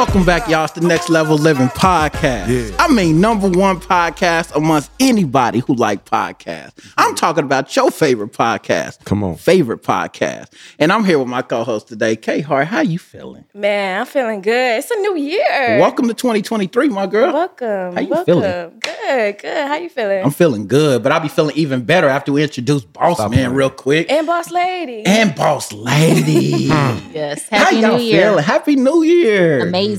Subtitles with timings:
[0.00, 0.64] Welcome back, y'all.
[0.64, 2.48] It's the Next Level Living podcast.
[2.48, 2.74] Yeah.
[2.78, 6.72] I mean, number one podcast amongst anybody who like podcasts.
[6.96, 9.04] I'm talking about your favorite podcast.
[9.04, 9.36] Come on.
[9.36, 10.54] Favorite podcast.
[10.78, 12.68] And I'm here with my co-host today, Kay Hart.
[12.68, 13.44] How you feeling?
[13.52, 14.78] Man, I'm feeling good.
[14.78, 15.78] It's a new year.
[15.78, 17.34] Welcome to 2023, my girl.
[17.34, 17.94] Welcome.
[17.94, 18.24] How you welcome.
[18.40, 18.80] feeling?
[18.80, 19.66] Good, good.
[19.66, 20.24] How you feeling?
[20.24, 23.38] I'm feeling good, but I'll be feeling even better after we introduce Boss Stop Man
[23.40, 23.52] playing.
[23.52, 24.10] real quick.
[24.10, 25.04] and boss lady.
[25.04, 26.70] And Boss Lady.
[27.12, 27.46] Yes.
[27.50, 28.28] how Happy y'all New Year.
[28.30, 28.44] feeling?
[28.44, 29.60] Happy New Year.
[29.68, 29.89] Amazing.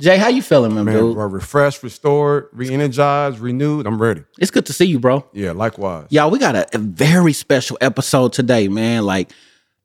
[0.00, 1.14] Jay, how you feeling, man, Man, dude?
[1.14, 3.86] bro, refreshed, restored, re-energized, renewed.
[3.86, 4.24] I'm ready.
[4.38, 5.24] It's good to see you, bro.
[5.32, 6.06] Yeah, likewise.
[6.10, 9.04] Y'all, we got a, a very special episode today, man.
[9.04, 9.30] Like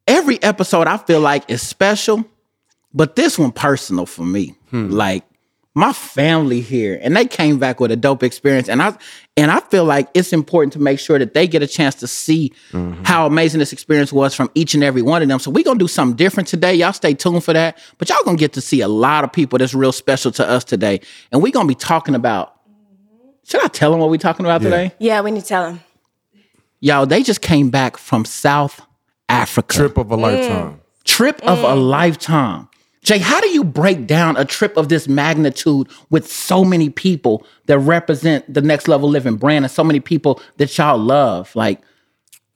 [0.07, 2.23] every episode, I feel like is special,
[2.93, 4.55] but this one personal for me.
[4.69, 4.89] Hmm.
[4.89, 5.23] Like
[5.75, 8.95] my family here, and they came back with a dope experience, and I
[9.35, 12.07] and I feel like it's important to make sure that they get a chance to
[12.07, 13.03] see mm-hmm.
[13.03, 15.39] how amazing this experience was from each and every one of them.
[15.39, 16.75] So we're gonna do something different today.
[16.75, 17.79] Y'all stay tuned for that.
[17.97, 20.63] But y'all gonna get to see a lot of people that's real special to us
[20.63, 22.55] today, and we're gonna be talking about.
[23.45, 24.69] Should I tell them what we're talking about Yeah.
[24.69, 24.91] today?
[24.99, 25.81] yeah, we need to tell him.
[26.79, 28.81] Y'all, they just came back from South
[29.27, 29.75] Africa.
[29.75, 30.81] Trip of a lifetime.
[31.03, 31.89] Trip of a mm.
[31.89, 32.69] lifetime.
[33.03, 37.45] Jay, how do you break down a trip of this magnitude with so many people
[37.65, 41.53] that represent the next level living brand and so many people that y'all love?
[41.55, 41.81] Like,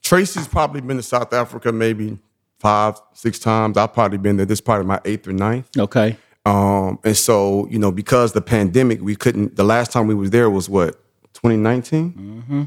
[0.01, 2.17] Tracy's probably been to South Africa maybe
[2.59, 3.77] five, six times.
[3.77, 4.45] I've probably been there.
[4.45, 5.69] This is probably my eighth or ninth.
[5.77, 6.17] okay.
[6.45, 10.29] Um, and so, you know, because the pandemic, we couldn't, the last time we was
[10.29, 10.93] there was what,
[11.33, 12.13] 2019?
[12.13, 12.63] Mm-hmm.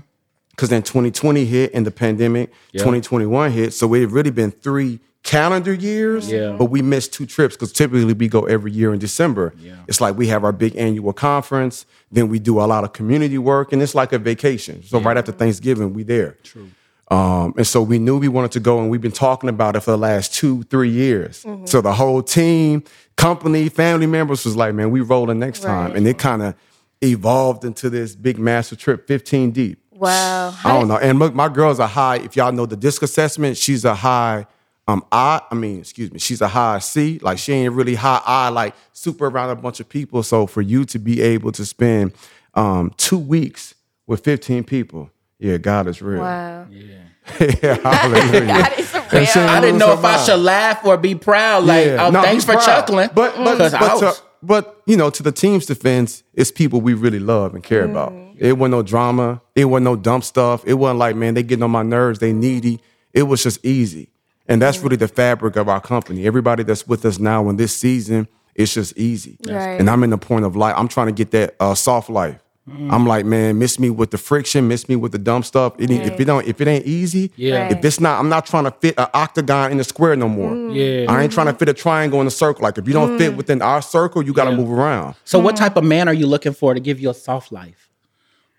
[0.51, 3.73] Because then 2020 hit and the pandemic, 2021 hit.
[3.73, 6.57] So we've really been three calendar years, Yeah.
[6.59, 9.53] but we missed two trips because typically we go every year in December.
[9.87, 13.39] It's like we have our big annual conference, then we do a lot of community
[13.39, 14.83] work, and it's like a vacation.
[14.83, 16.37] So right after Thanksgiving, we there.
[16.43, 16.69] True.
[17.11, 19.81] Um, and so we knew we wanted to go, and we've been talking about it
[19.81, 21.45] for the last two, three years.
[21.65, 22.85] So the whole team,
[23.17, 25.95] company, family members was like, man, we rolling next time.
[25.97, 26.55] And it kind of
[27.03, 29.83] evolved into this big master trip, 15 deep.
[29.91, 30.55] Wow.
[30.65, 30.97] I don't know.
[30.99, 34.47] And look, my girl's a high, if y'all know the disc assessment, she's a high
[34.91, 37.19] um I, I mean, excuse me, she's a high C.
[37.23, 40.23] Like she ain't really high I, like super around a bunch of people.
[40.23, 42.13] So for you to be able to spend
[42.55, 43.75] um two weeks
[44.07, 46.21] with 15 people, yeah, God is real.
[46.21, 46.67] Wow.
[46.71, 47.05] yeah,
[47.83, 48.47] hallelujah.
[48.47, 48.95] God is
[49.37, 49.49] real.
[49.49, 51.65] I didn't know if I should laugh or be proud.
[51.65, 52.07] Like, Yeah.
[52.07, 52.65] oh, No, thanks for proud.
[52.65, 53.11] chuckling.
[53.15, 56.95] But but but, was- to- but you know, to the team's defense, it's people we
[56.95, 58.13] really love and care about.
[58.39, 59.43] It wasn't no drama.
[59.55, 60.65] It wasn't no dumb stuff.
[60.67, 62.21] It wasn't like, man, they getting on my nerves.
[62.21, 62.81] They needy.
[63.13, 64.09] It was just easy,
[64.49, 66.27] and that's really the fabric of our company.
[66.27, 69.39] Everybody that's with us now in this season, it's just easy.
[69.47, 69.79] Right.
[69.81, 70.75] And I'm in the point of life.
[70.77, 72.41] I'm trying to get that uh, soft life.
[72.69, 72.93] Mm.
[72.93, 75.75] I'm like, man, miss me with the friction, miss me with the dumb stuff.
[75.79, 77.63] It ain't- If it don't, if it ain't easy, Yeah.
[77.63, 77.73] Right.
[77.73, 80.53] if it's not, I'm not trying to fit an octagon in the square no more.
[80.53, 80.75] Mm.
[80.75, 81.13] Yeah.
[81.13, 82.63] I ain't trying to fit a triangle in a circle.
[82.63, 83.37] Like if you don't fit mm.
[83.37, 85.15] within our circle, you got to move around.
[85.25, 87.90] so, what type of man are you looking for to give you a soft life?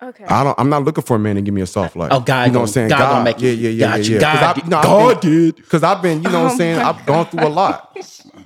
[0.03, 0.23] Okay.
[0.25, 0.59] I don't.
[0.59, 2.11] I'm not looking for a man to give me a soft life.
[2.11, 2.89] Oh, God you know what I'm saying?
[2.89, 4.19] God gonna make yeah, you- yeah, yeah, got yeah, yeah.
[4.19, 5.55] God 'Cause I- did- no, I've God been- did.
[5.57, 6.79] Because I've been, you know what I'm saying.
[6.79, 7.95] I've gone through a lot,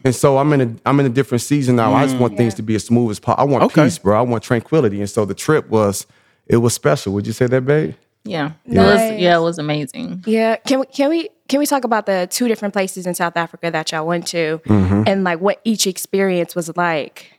[0.04, 1.94] and so I'm in a I'm in a different season now.
[1.94, 3.42] I just want things to be as smooth as possible.
[3.48, 3.86] I want Okay.
[3.86, 4.18] peace, bro.
[4.18, 6.06] I want tranquility, and so the trip was
[6.48, 7.14] it was special.
[7.14, 7.96] Would you say that, babe?
[8.26, 8.52] Yeah.
[8.66, 9.12] It Nice.
[9.12, 10.24] was yeah, it was amazing.
[10.26, 10.58] Yeah.
[10.58, 13.72] Can we can we can we talk about the two different places in South Africa
[13.72, 15.04] that y'all went to Mm-hmm.
[15.08, 17.32] and like what each experience was like?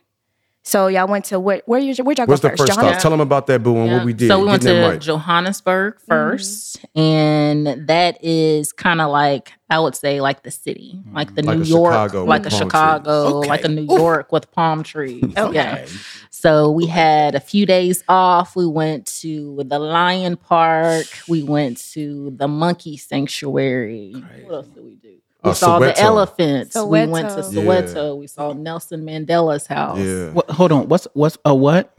[0.67, 2.59] So y'all went to what where you where'd y'all go What's the first?
[2.63, 2.99] first stop?
[2.99, 3.97] Tell them about that, boo, and Yeah.
[3.97, 4.27] what we did.
[4.27, 5.01] So we went Getting to that mic.
[5.01, 6.11] Johannesburg mm-hmm.
[6.11, 11.15] 1st and that is kind of like I would say like the city, mm-hmm.
[11.15, 13.49] like the Like New York, Chicago like a Chicago, trees.
[13.49, 13.75] like a Okay.
[13.75, 15.23] New York with palm trees.
[15.37, 15.55] Okay.
[15.55, 15.85] Yeah.
[16.31, 18.57] So we had a few days off.
[18.57, 21.05] We went to the Lion Park.
[21.29, 24.11] We went to the Monkey Sanctuary.
[24.43, 25.15] What else did we do?
[25.43, 25.99] We Uh, saw the Soweto.
[25.99, 26.75] elephants.
[26.75, 27.93] We went to Soweto.
[27.93, 28.17] Soweto.
[28.17, 29.99] We saw Nelson Mandela's house.
[29.99, 30.31] Yeah.
[30.31, 30.87] What, hold on.
[30.87, 31.93] What's what's a what?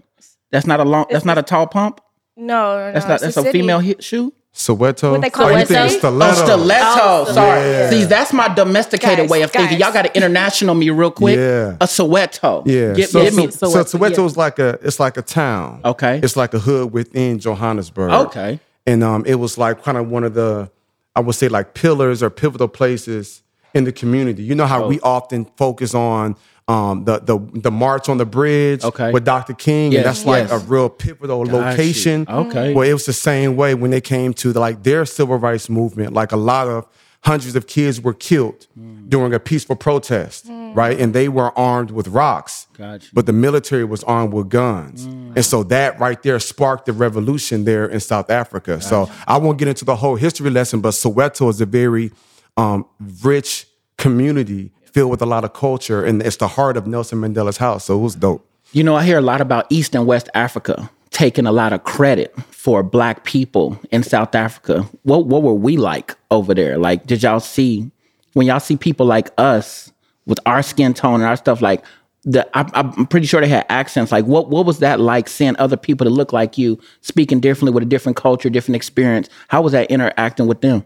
[0.51, 1.07] That's not a long.
[1.11, 2.01] That's not a tall pump.
[2.37, 3.21] No, no, That's no, not.
[3.21, 4.33] That's a a female hit shoe.
[4.55, 5.13] Soweto.
[5.13, 5.99] What they call oh, you it, think it's say?
[5.99, 6.43] stiletto?
[6.43, 7.31] Oh, stiletto.
[7.31, 7.61] Oh, Sorry.
[7.61, 7.91] yeah.
[7.91, 9.79] See, that's my domesticated Guys, way of thinking.
[9.79, 11.37] Y'all got to international me real quick.
[11.37, 11.77] Yeah.
[11.81, 12.63] A Soweto.
[12.67, 12.93] Yeah.
[12.95, 13.51] Get, so, get me.
[13.53, 14.25] so, Soweto, so Soweto yeah.
[14.25, 15.81] is like a it's like a town.
[15.85, 16.19] Okay.
[16.23, 18.11] It's like a hood within Johannesburg.
[18.11, 18.59] Okay.
[18.87, 20.71] And um, it was like kind of one of the,
[21.17, 23.43] I would say like pillars or pivotal places
[23.75, 24.43] in the community.
[24.43, 24.89] You know how Oh.
[24.89, 26.37] we often focus on
[26.69, 29.11] um, the the the march on the bridge Okay.
[29.11, 29.55] with Dr.
[29.55, 30.63] King, Yes, and that's like yes.
[30.63, 31.59] a real pivotal Got you.
[31.71, 32.27] location.
[32.29, 32.75] Okay.
[32.75, 35.69] Well, it was the same way when they came to the, like their civil rights
[35.71, 36.13] movement.
[36.13, 36.87] Like a lot of
[37.23, 39.09] hundreds of kids were killed Mm.
[39.11, 40.99] during a peaceful protest, right?
[41.01, 42.67] And they were armed with rocks.
[42.77, 43.09] Gotcha.
[43.13, 45.05] But the military was armed with guns.
[45.37, 48.81] And so that right there sparked the revolution there in South Africa.
[48.81, 52.13] So I won't get into the whole history lesson, but Soweto is a very
[52.57, 52.85] um,
[53.23, 53.67] rich
[53.97, 56.05] community filled with a lot of culture.
[56.05, 57.85] And it's the heart of Nelson Mandela's house.
[57.87, 58.45] So it was dope.
[58.73, 61.83] You know, I hear a lot about East and West Africa taking a lot of
[61.85, 62.35] credit
[62.69, 64.83] for black people in South Africa.
[65.03, 66.77] What what were we like over there?
[66.77, 67.91] Like, did y'all see
[68.35, 69.91] when y'all see people like us
[70.27, 71.63] with our skin tone and our stuff?
[71.63, 71.83] Like,
[72.25, 74.13] the I, I'm pretty sure they had accents.
[74.13, 75.29] Like, what what was that like?
[75.29, 79.31] Seeing other people that look like you speaking differently with a different culture, different experience.
[79.49, 80.85] How was that interacting with them?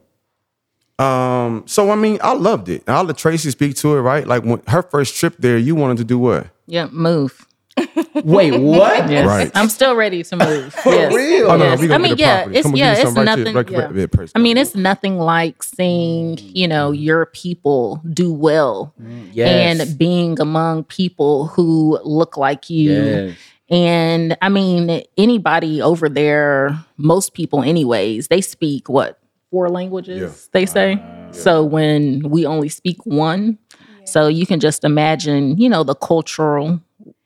[1.01, 2.85] Um, so I mean, I loved it.
[2.87, 4.25] I'll let Tracy speak to it, right?
[4.25, 6.47] Like when her first trip there, you wanted to do what?
[6.69, 7.45] Yeah, move.
[8.25, 9.11] Wait, what?
[9.11, 9.27] Yes.
[9.27, 9.51] Right.
[9.55, 10.75] I'm still ready to move.
[10.87, 11.15] yes.
[11.15, 11.51] real?
[11.51, 11.81] Oh, no, Yes.
[11.81, 12.57] we gonna I mean, get a yeah, property.
[12.59, 13.55] it's Come on, yeah, it's some right to- nothing.
[13.57, 13.79] right- yeah.
[13.79, 16.51] right- right, I mean, it's nothing like seeing mm.
[16.55, 19.81] you know your people do well mm, Yes.
[19.81, 22.93] and being among people who look like you.
[22.93, 23.37] Yes.
[23.71, 29.19] And I mean, anybody over there, most people, anyways, they speak what
[29.51, 30.95] four languages they say.
[30.95, 33.59] Uh, so when we only speak one,
[34.05, 36.81] so you can just imagine, you know, the cultural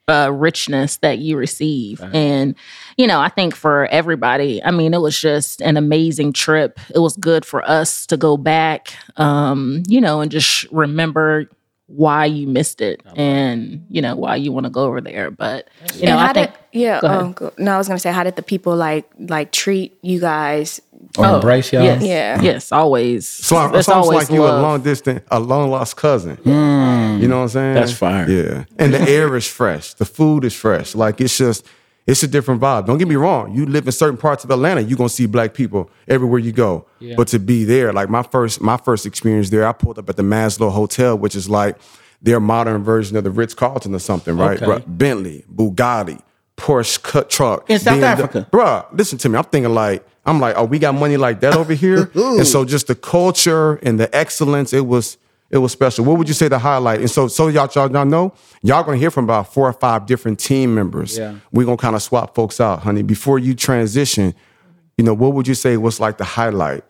[0.08, 2.00] uh, richness that you receive.
[2.12, 2.54] And,
[2.96, 6.78] you know, I think for everybody, I mean, it was just an amazing trip.
[6.94, 11.50] It was good for us to go back, um, you know, and just remember
[11.88, 15.30] why you missed it and, you know, why you want to go over there.
[15.30, 16.50] But, you know, and how I think.
[16.52, 17.00] did yeah?
[17.00, 17.20] Go ahead.
[17.20, 20.20] Um, go, no, I was gonna say, how did the people like like treat you
[20.20, 20.80] guys?
[21.18, 21.82] Or oh, embrace y'all?
[21.82, 22.40] Yes, Yeah.
[22.42, 23.26] yes, always.
[23.26, 26.36] So it's, It's almost always like you a long distance, a long lost cousin.
[26.36, 27.18] Hmm.
[27.20, 27.74] You know what I'm saying?
[27.74, 28.28] That's fire.
[28.28, 29.94] Yeah, and the air is fresh.
[29.94, 30.94] The food is fresh.
[30.94, 31.66] Like it's just,
[32.06, 32.86] it's a different vibe.
[32.86, 33.54] Don't get me wrong.
[33.54, 36.86] You live in certain parts of Atlanta, you're gonna see black people everywhere you go.
[37.16, 40.16] But to be there, like my first, my first experience there, I pulled up at
[40.16, 41.76] the Maslow Hotel, which is like
[42.22, 44.56] their modern version of the Ritz Carlton or something, right?
[44.60, 44.70] Okay.
[44.70, 44.98] Right.
[44.98, 46.20] Bentley, Bugatti,
[46.56, 48.02] Porsche cut truck In South BMW.
[48.02, 48.48] Africa?
[48.50, 49.36] Bruh, listen to me.
[49.38, 52.10] I'm thinking like, I'm like, oh, we got money like that over here.
[52.14, 55.18] and so just the culture and the excellence, it was
[55.48, 56.04] it was special.
[56.04, 57.00] What would you say the highlight?
[57.00, 60.06] And so so y'all y'all, y'all know, y'all gonna hear from about four or five
[60.06, 61.16] different team members.
[61.16, 61.36] Yeah.
[61.52, 63.02] We're gonna kind of swap folks out, honey.
[63.02, 64.34] Before you transition,
[64.98, 66.84] you know, what would you say was like the highlight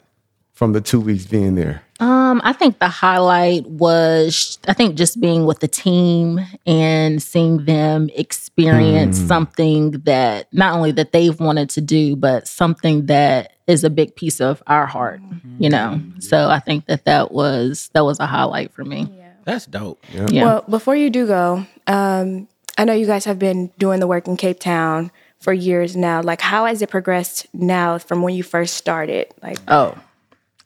[0.57, 1.83] from the two weeks being there?
[2.01, 7.65] Um, I think the highlight was I think just being with the team and seeing
[7.67, 13.85] them experience something that not only that they've wanted to do, but something that is
[13.85, 15.21] a big piece of our heart,
[15.59, 16.01] you know.
[16.21, 19.09] So I think that that was that was a highlight for me.
[19.17, 19.31] Yeah.
[19.45, 20.03] That's dope.
[20.13, 20.45] Yeah.
[20.45, 22.49] Well, before you do go, um,
[22.79, 26.21] I know you guys have been doing the work in Cape Town for years now.
[26.23, 29.29] Like, how has it progressed now from when you first started?
[29.43, 29.97] Like, Oh,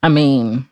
[0.03, 0.67] I mean,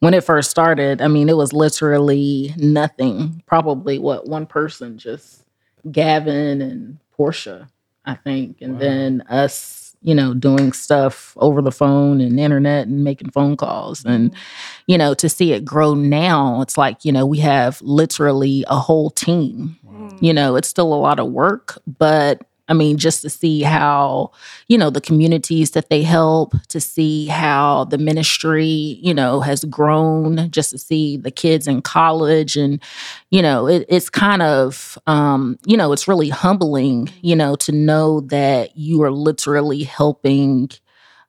[0.00, 3.42] when it first started, I mean, it was literally nothing.
[3.46, 5.44] Probably what one person, just
[5.90, 7.68] Gavin and Portia,
[8.04, 13.02] I think, and then us, you know, doing stuff over the phone and internet and
[13.02, 14.04] making phone calls.
[14.04, 14.40] And, mm-hmm.
[14.86, 18.78] you know, to see it grow now, it's like, you know, we have literally a
[18.78, 19.76] whole team.
[20.20, 24.32] You know, it's still a lot of work, but I mean, just to see how,
[24.68, 29.64] you know, the communities that they help, to see how the ministry, you know, has
[29.64, 32.56] grown, just to see the kids in college.
[32.56, 32.82] And,
[33.30, 37.72] you know, it, it's kind of, um, you know, it's really humbling, you know, to
[37.72, 40.70] know that you are literally helping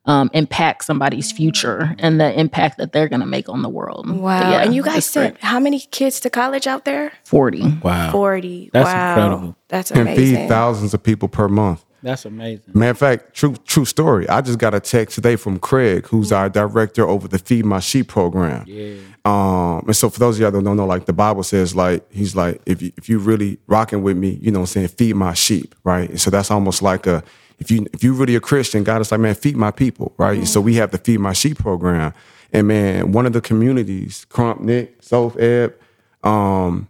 [0.06, 4.10] um, impact somebody's future and the impact that they're going to make on the world.
[4.10, 4.52] Wow.
[4.52, 5.24] yeah, and you guys it's great.
[5.24, 7.14] sent how many kids to college out there?
[7.26, 7.80] 40.
[7.84, 8.12] Wow.
[8.12, 8.72] 40.
[8.74, 9.10] That's wow.
[9.10, 9.56] incredible.
[9.68, 10.36] That's amazing.
[10.36, 11.84] And feed thousands of people per month.
[12.02, 12.72] That's amazing.
[12.74, 14.28] Matter of fact, true true story.
[14.30, 17.80] I just got a text today from Craig, who's our director over the Feed My
[17.80, 18.64] Sheep program.
[18.68, 19.00] Yeah.
[19.26, 22.10] Um, and so for those of y'all that don't know, like the Bible says, like
[22.12, 24.88] he's like, if you if you really rocking with me, you know, what I'm saying,
[24.90, 26.10] feed my sheep, right?
[26.10, 27.22] And so that's almost like a
[27.60, 30.38] if you if you really a Christian, God is like, man, feed my people, right?
[30.38, 32.14] And So we have the Feed My Sheep program,
[32.52, 35.76] and man, one of the communities, Crump, Nick, Soph, Eb,
[36.24, 36.88] um,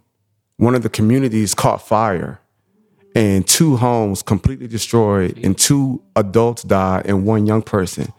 [0.58, 2.40] one of the communities caught fire
[3.16, 8.14] and two homes completely destroyed and two adults died and one young person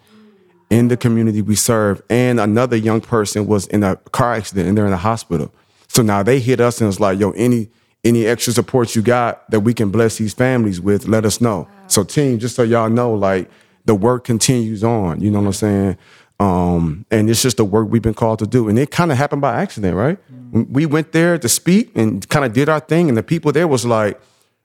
[0.71, 4.79] in the community we serve, and another young person was in a car accident and
[4.79, 5.53] they're in the hospital.
[5.89, 7.69] So now they hit us and it's like, yo, any
[8.05, 11.69] any extra support you got that we can bless these families with, let us know.
[11.87, 13.51] So team, just so y'all know, like
[13.85, 15.21] the work continues on.
[15.21, 15.99] You know what I'm saying?
[16.39, 18.69] Um, and it's just the work we've been called to do.
[18.69, 20.19] And it kind of happened by accident, right?
[20.53, 23.69] We went there to speak and kind of did our thing, and the people there
[23.69, 24.19] was like,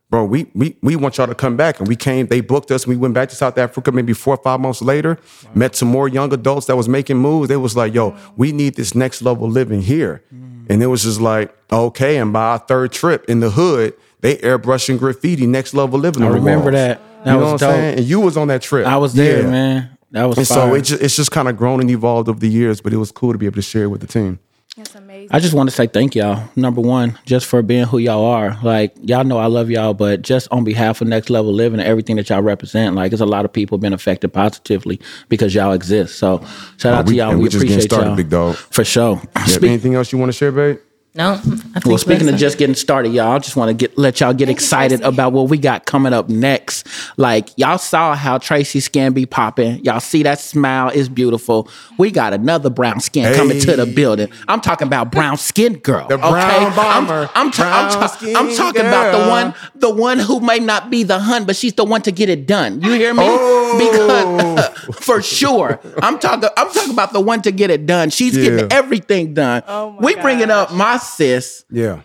[0.10, 1.80] bro, we we we want y'all to come back.
[1.80, 4.42] And we came, they booked us, we went back to South Africa maybe four or
[4.42, 5.20] five months later,
[5.54, 7.50] met some more young adults that was making moves.
[7.50, 10.24] They was like, yo, we need this next level living here.
[10.70, 12.18] And it was just like, okay.
[12.18, 16.24] And by our third trip in the hood, they airbrushing graffiti, next level living.
[16.24, 16.74] I remember walls.
[16.74, 17.02] that.
[17.26, 17.76] That you know was what I'm dope.
[17.80, 17.98] saying?
[18.00, 18.86] And you was on that trip.
[18.88, 19.50] I was there, Yeah.
[19.50, 19.90] man.
[20.12, 20.58] That was And fire.
[20.70, 22.98] so it just, it's just kind of grown and evolved over the years, but it
[22.98, 24.40] was cool to be able to share it with the team.
[24.78, 25.30] That's amazing.
[25.32, 26.50] I just want to say thank y'all.
[26.58, 28.58] Number one, just for being who y'all are.
[28.62, 31.88] Like y'all know I love y'all, but just on behalf of Next Level Living and
[31.88, 35.72] everything that y'all represent, like it's a lot of people been affected positively because y'all
[35.72, 36.20] exist.
[36.20, 36.40] So
[36.78, 37.30] shout out we- to y'all.
[37.30, 38.56] and We, we just getting appreciate started, y'all, big dog.
[38.56, 39.22] for sure.
[39.36, 40.80] Yeah, Speak- anything else you want to share, babe?
[41.18, 43.98] No, I think well, speaking of just getting started, y'all, I just want to get
[43.98, 46.86] let y'all get excited about what we got coming up next.
[47.16, 49.82] Like y'all saw how Tracy skin be popping.
[49.86, 51.70] Y'all see that smile is beautiful.
[51.98, 54.28] We got another brown skin coming to the building.
[54.50, 56.06] I'm talking about brown skin girl.
[56.10, 56.76] The brown okay?
[56.76, 57.30] bomber.
[57.34, 60.60] I'm, I'm, ta- I'm, ta- skin I'm talking about the one, the one who may
[60.60, 62.82] not be the hun, but she's the one to get it done.
[62.82, 63.24] You hear me?
[63.26, 63.56] Oh.
[63.78, 66.50] Because for sure, I'm talking.
[66.58, 68.10] I'm talking about the one to get it done.
[68.10, 68.44] She's Yeah.
[68.50, 69.64] getting everything done.
[69.66, 71.64] Oh my we bringing up my sis.
[71.72, 72.02] Yeah.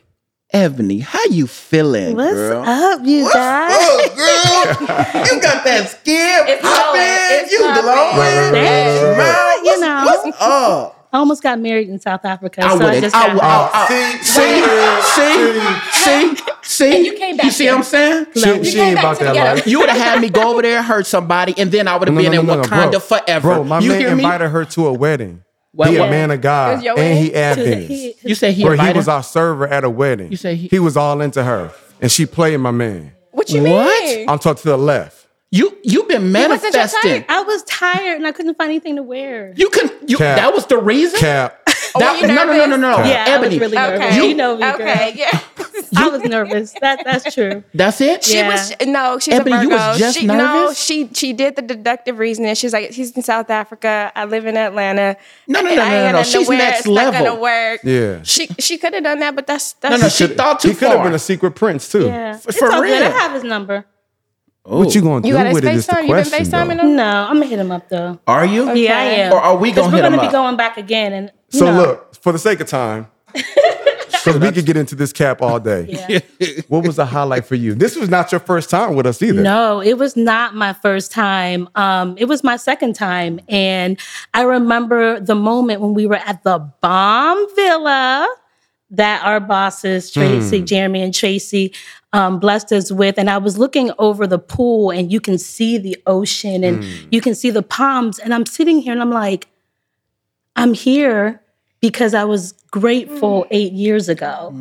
[0.53, 2.65] Ebony, how you feeling, What's girl?
[2.67, 3.71] up, you guys?
[3.73, 6.91] Oh, girl, you got that skin It's popping.
[6.91, 7.45] glowing.
[7.45, 7.83] It's You popping.
[7.83, 8.53] glowing.
[8.53, 9.17] Thanks.
[9.17, 10.03] Man, You know.
[10.07, 11.09] what's up?
[11.13, 13.03] I almost got married in South Africa, I so I wouldn't.
[13.03, 13.87] just I, got would- I, I,
[14.23, 16.97] See, see, see, see, see.
[16.97, 17.73] And you came back You see here.
[17.75, 18.27] what I'm saying?
[18.35, 19.67] She, she ain't about that life.
[19.69, 22.09] You would have had me go over there, and hurt somebody, and then I would
[22.09, 23.01] have No, been no, in no, no, Wakanda bro.
[23.01, 23.41] forever.
[23.55, 24.23] Bro, my you man hear me?
[24.25, 25.45] invited her to a wedding.
[25.73, 26.09] What- he what?
[26.09, 27.35] a man of God, and he wedding?
[27.35, 28.25] Adventist.
[28.25, 28.97] You say he Where he invited?
[28.97, 30.31] was our server at a wedding.
[30.31, 33.13] You say he- he was all into her, and she played my man.
[33.33, 34.05] What you What?
[34.05, 34.29] mean?
[34.29, 35.27] I'm talking to the left.
[35.53, 37.25] you you've been manifesting.
[37.29, 39.53] I was tired and I couldn't find anything to wear.
[39.57, 39.91] You can.
[40.07, 40.37] You, Cap.
[40.37, 41.19] that was the reason.
[41.21, 41.57] Cap.
[41.99, 43.09] That, were you no, no, no, no, no, nervous?
[43.11, 44.01] Yeah, I was Ebony, really nervous.
[44.01, 44.29] Okay.
[44.29, 44.75] You know me, girl.
[44.75, 45.41] Okay, yeah.
[45.97, 46.73] I was nervous.
[46.81, 47.63] That that's true.
[47.75, 48.25] That's it.
[48.25, 48.49] She Yeah.
[48.49, 52.19] was no, she's Ebony, a you was just she, No, she she did the deductive
[52.19, 52.55] reasoning.
[52.55, 54.13] She's like, she's in South Africa.
[54.15, 55.17] I live in Atlanta.
[55.47, 56.23] No, no, no, ain't no, no, no.
[56.23, 56.59] She's wear.
[56.59, 57.41] next It's not gonna level.
[57.43, 57.81] work.
[57.85, 58.21] Yeah.
[58.23, 60.75] She she could have done that, but that's that's No, no, she thought too far.
[60.75, 62.07] He could have been a secret prince too.
[62.07, 63.03] Yeah, it's for all good.
[63.03, 63.85] I have his number.
[64.63, 64.91] What oh.
[64.91, 66.03] you gonna do got his with it is the FaceTime.
[66.03, 66.45] You been question.
[66.47, 66.87] FaceTiming though.
[66.89, 66.97] him?
[66.97, 68.21] No, I'm gonna hit him up though.
[68.27, 68.73] Are you?
[68.75, 69.33] Yeah, I am.
[69.33, 72.15] Or are we 'Cause gonna we're gonna be going back again, and So know, look,
[72.17, 73.07] for the sake of time,
[74.25, 75.87] because we could get into this cap all day.
[76.09, 76.21] Yeah.
[76.69, 77.75] What was the highlight for you?
[77.75, 79.43] This was not your first time with us either.
[79.43, 81.69] No, it was not my first time.
[81.75, 83.41] Um, it was my second time.
[83.49, 83.99] And
[84.35, 88.29] I remember the moment when we were at the bomb villa
[88.91, 91.73] that our bosses, Tracy, Jeremy, and Tracy,
[92.13, 93.19] um, blessed us with.
[93.19, 97.21] And I was looking over the pool and you can see the ocean and you
[97.21, 98.19] can see the palms.
[98.19, 99.49] And I'm sitting here and I'm like,
[100.57, 101.41] I'm here
[101.81, 104.55] because I was grateful eight years ago,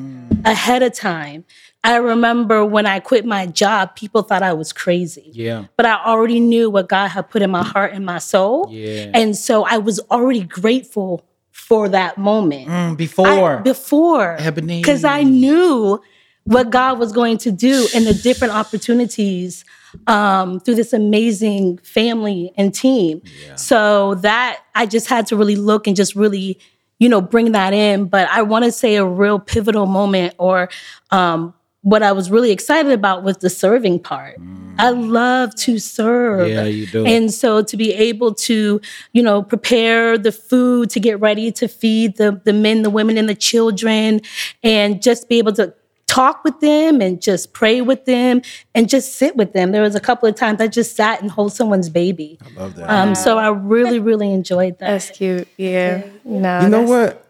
[0.45, 1.45] ahead of time.
[1.83, 5.29] I remember when I quit my job, people thought I was crazy.
[5.33, 5.65] Yeah.
[5.77, 8.67] But I already knew what God had put in my heart and my soul.
[8.69, 9.11] Yeah.
[9.13, 12.67] And so I was already grateful for that moment.
[12.67, 13.57] Mm, I- before.
[13.59, 14.35] before.
[14.39, 14.81] Ebony.
[14.81, 16.01] Because I knew
[16.43, 19.63] what God was going to do and the different opportunities
[20.07, 23.21] um, through this amazing family and team.
[23.55, 26.59] So that I just had to really look and just really,
[26.99, 28.05] you know, bring that in.
[28.05, 30.69] But I want to say a real pivotal moment or
[31.11, 34.35] um, what I was really excited about was the serving part.
[34.77, 36.49] I love to serve.
[36.49, 37.05] Yeah, you do.
[37.05, 38.81] And so to be able to,
[39.13, 43.17] you know, prepare the food to get ready to feed the the men, the women,
[43.17, 44.21] and the children,
[44.63, 45.73] and just be able to
[46.09, 48.41] talk with them and just pray with them
[48.73, 49.71] and just sit with them.
[49.71, 52.39] There was a couple of times I just sat and hold someone's baby.
[52.43, 52.89] I love that.
[52.89, 54.87] Um, so I really, really enjoyed that.
[54.87, 55.47] That's cute.
[55.55, 56.03] Yeah.
[56.25, 57.25] No, You know what?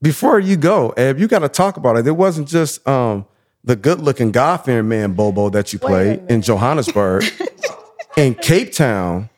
[0.00, 2.06] Before you go, Eb, you got to talk about it.
[2.06, 3.26] It wasn't just um,
[3.64, 7.24] the good-looking, God-fearing man Bobo that you played in Johannesburg.
[8.16, 9.28] in Cape Town,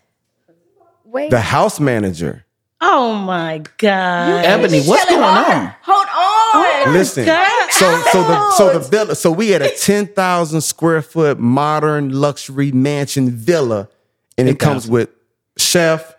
[1.05, 1.31] Wait.
[1.31, 2.45] the house manager.
[2.81, 4.45] Oh my God.
[4.45, 5.75] Ebony, what's Tell going him, on?
[5.83, 6.93] Hold on.
[6.93, 7.68] Listen, God.
[7.79, 12.11] So so the so the villa, so we had a ten thousand square foot modern
[12.13, 13.89] luxury mansion villa,
[14.37, 15.11] and it comes with
[15.57, 16.15] chef,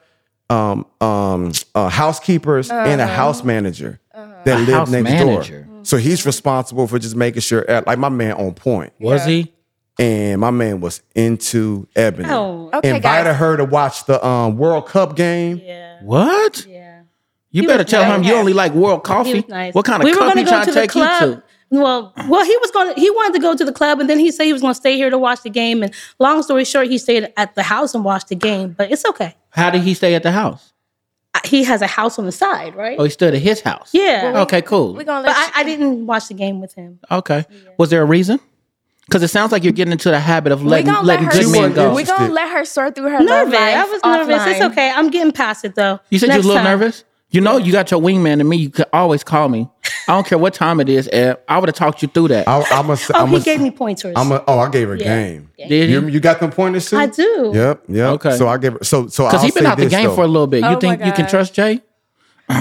[0.49, 5.63] um, um, uh, housekeepers, and a house manager that live house next manager.
[5.63, 5.83] door.
[5.83, 8.93] So he's responsible for just making sure, like my man, on point.
[8.99, 9.53] Was he?
[9.97, 12.29] and my man was into Ebony.
[12.29, 13.35] Oh, Okay, Invited guys.
[13.37, 15.59] her to watch the um, World Cup game.
[15.61, 16.65] yeah, What?
[16.65, 17.01] yeah.
[17.51, 19.33] You He better was tell him you only like world He coffee.
[19.33, 19.73] was nice.
[19.73, 21.19] What kind of we were cup gonna trying to to the take you club.
[21.41, 21.43] to?
[21.71, 22.93] Well, well, he was going.
[22.95, 24.73] to He wanted to go to the club, and then he said he was going
[24.73, 25.83] to stay here to watch the game.
[25.83, 28.73] And long story short, he stayed at the house and watched the game.
[28.77, 29.35] But it's okay.
[29.51, 30.73] How did he stay at the house?
[31.35, 32.97] Uh, He has a house on the side, right?
[32.99, 33.91] Oh, he stood at his house.
[33.93, 34.33] yeah.
[34.41, 34.95] Okay, cool.
[34.95, 36.99] We're gonna But let I, I didn't watch the game with him.
[37.11, 37.45] Okay.
[37.77, 38.39] Was there a reason?
[39.05, 41.25] Because it sounds like you're getting into the habit of we letting gonna let letting
[41.25, 41.93] her good men go.
[41.93, 43.53] We're gonna let her sort through her love Nervous.
[43.53, 43.75] life.
[43.77, 44.47] I was nervous.
[44.47, 44.91] It's okay.
[44.91, 45.99] I'm getting past it though.
[46.09, 46.79] You said you Next was a little time.
[46.79, 47.03] nervous.
[47.31, 48.57] You know, you got your wingman and me.
[48.57, 49.69] You could always call me.
[50.07, 51.07] I don't care what time it is.
[51.13, 51.37] Ed.
[51.47, 52.47] I would have talked you through that.
[52.47, 54.13] I, I'm a, Oh, I'm he a, gave me pointers.
[54.17, 55.51] I'm a, oh, I gave her game.
[55.55, 56.07] Did You, you?
[56.07, 56.97] you got them pointers too?
[56.97, 57.51] I do.
[57.53, 58.09] Yep, yep.
[58.13, 58.35] Okay.
[58.35, 58.83] So I gave her.
[58.83, 60.15] So, so Because he's been out the game though.
[60.15, 60.63] for a little bit.
[60.63, 61.81] Oh You my think you can trust Jay?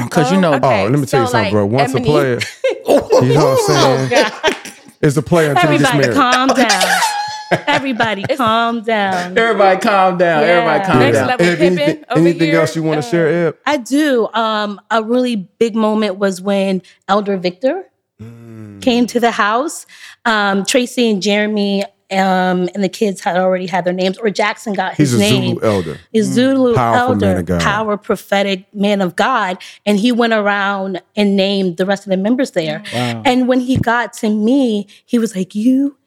[0.05, 0.85] Because you know, okay.
[0.85, 1.65] Oh, let me tell you So, something, like, bro.
[1.65, 4.55] Once Ebony- a player, you know what I'm oh, saying?
[5.01, 6.35] It's a player until he gets Everybody, married.
[6.35, 6.83] calm down.
[7.51, 9.37] Everybody, calm down.
[9.39, 10.45] everybody calm down.
[10.45, 11.27] Everybody calm Next down.
[11.29, 12.61] level Eb, Pippin anything, over anything here.
[12.61, 13.57] else you want to Uh, share, Eb?
[13.67, 14.29] I do.
[14.35, 17.85] Um, a really big moment was when Elder Victor
[18.21, 18.83] Mm.
[18.83, 19.87] came to the house.
[20.25, 24.73] Um, Tracy and Jeremy um, and the kids had already had their names, or Jackson
[24.73, 25.57] got his He's a name.
[25.59, 25.99] Zulu elder.
[26.15, 27.61] is Zulu Powerful man elder, of God.
[27.61, 32.17] power prophetic man of God, and he went around and named the rest of the
[32.17, 32.83] members there.
[32.95, 35.98] And when he got to me, he was like, "You,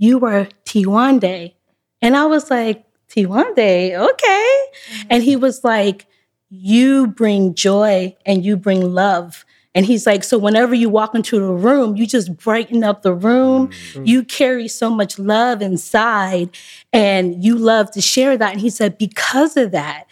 [0.00, 1.54] you were Tiwande,"
[2.02, 4.56] and I was like, "Tiwande, okay."
[4.94, 5.06] Mm-hmm.
[5.10, 6.06] And he was like,
[6.48, 11.38] "You bring joy and you bring love." And he's like, so whenever you walk into
[11.38, 13.68] the room, you just brighten up the room.
[13.68, 14.04] Mm-hmm.
[14.04, 16.50] You carry so much love inside
[16.92, 18.52] and you love to share that.
[18.52, 20.06] And he said, because of that,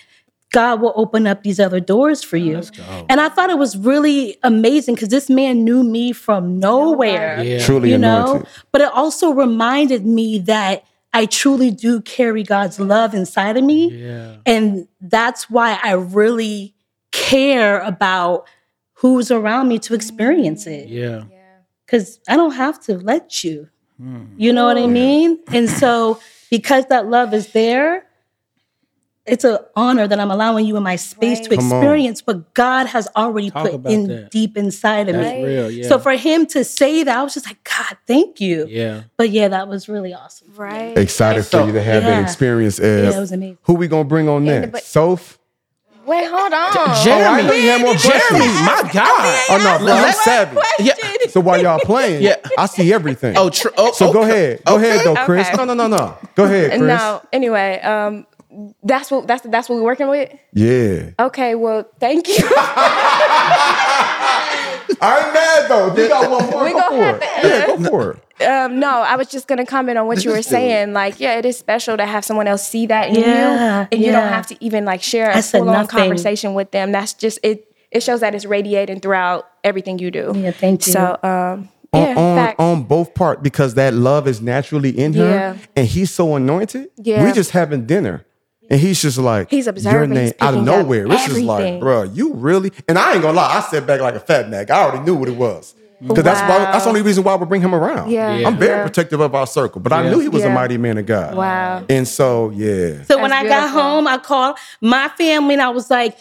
[0.50, 2.62] God will open up these other doors for you.
[3.08, 7.42] And I thought it was really amazing because this man knew me from nowhere.
[7.42, 7.64] Yeah.
[7.64, 8.48] Truly You know, anointed.
[8.72, 13.90] but it also reminded me that I truly do carry God's love inside of me.
[13.90, 14.36] Yeah.
[14.46, 16.74] And that's why I really
[17.12, 18.46] care about
[18.94, 20.88] who's around me to experience it.
[20.88, 21.24] Yeah.
[21.84, 23.68] Because I don't have to let you.
[24.36, 25.40] You know what I mean?
[25.48, 28.04] And so, because that love is there,
[29.28, 33.08] it's an honor that I'm allowing you in my space to experience what God has
[33.16, 34.30] already Talk put in that.
[34.30, 35.44] deep inside of That's me.
[35.44, 35.70] real.
[35.70, 35.88] Yeah.
[35.88, 38.66] So for him to say that, I was just like, God, thank you.
[38.68, 39.02] yeah.
[39.16, 40.48] But yeah, that was really awesome.
[40.56, 40.96] Right.
[40.98, 42.10] Excited So- for you to have Yeah.
[42.10, 42.84] that experience, Eb.
[43.12, 43.58] Yeah, it was amazing.
[43.62, 44.70] Who we gonna bring on next?
[44.72, 45.38] but- Soph?
[46.06, 47.04] Wait, hold on.
[47.04, 47.42] Jeremy.
[47.42, 48.62] I know you had more Jeremy, questions.
[48.62, 49.38] my God.
[49.50, 50.56] Oh no, bro, I'm Let- savvy.
[50.78, 50.94] Yeah.
[51.28, 52.36] So while y'all playing, Yeah.
[52.56, 53.36] I see everything.
[53.36, 54.62] Oh, tr- oh, so go ahead.
[54.64, 55.46] Go ahead though, Chris.
[55.48, 55.56] Okay.
[55.58, 56.16] No, no, no, no.
[56.34, 56.80] Go ahead, Chris.
[56.80, 57.20] No.
[57.30, 58.26] Anyway, um,
[58.82, 60.32] that's what that's that's what we're working with.
[60.54, 61.10] Yeah.
[61.18, 61.54] Okay.
[61.54, 62.36] Well, thank you.
[65.00, 66.02] I ain't mad though.
[66.02, 66.64] You got one more.
[66.64, 67.44] We go gonna for have it.
[67.44, 68.44] Yeah, go for it.
[68.44, 70.92] um, no, I was just gonna comment on what you were saying.
[70.92, 74.00] Like, yeah, it is special to have someone else see that in Yeah, you, and
[74.00, 76.90] you don't have to even like share I a said full on conversation with them.
[76.92, 77.64] That's just it.
[77.90, 80.32] It shows that it's radiating throughout everything you do.
[80.36, 80.92] Yeah, thank you.
[80.92, 82.56] So, um, On, yeah, on, facts.
[82.58, 85.56] on both part because that love is naturally in her, Yeah.
[85.74, 86.90] and he's so anointed.
[86.98, 87.24] Yeah.
[87.24, 88.26] we just having dinner,
[88.70, 91.06] and he's just like He's your name out of nowhere.
[91.06, 92.72] It's just like, bro, you really?
[92.86, 94.70] And I ain't gonna lie, I sat back like a fat neck.
[94.70, 95.74] I already knew what it was.
[96.00, 98.10] Because that's why, that's the only reason why we bring him around.
[98.10, 98.36] Yeah.
[98.36, 98.46] Yeah.
[98.46, 98.84] I'm very Yeah.
[98.84, 101.34] protective of our circle, but I knew he was a mighty man of God.
[101.36, 101.84] Wow.
[101.88, 103.02] And so, yeah.
[103.04, 106.16] So when That's I got home, I called my family and I was like,